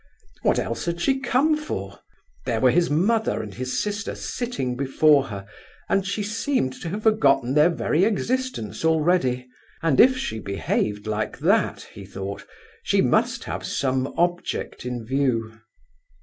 [0.41, 1.99] What else had she come for?
[2.47, 5.45] There were his mother and his sister sitting before her,
[5.87, 9.47] and she seemed to have forgotten their very existence already;
[9.83, 12.47] and if she behaved like that, he thought,
[12.81, 15.61] she must have some object in view.